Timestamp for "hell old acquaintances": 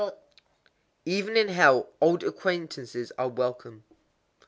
1.49-3.11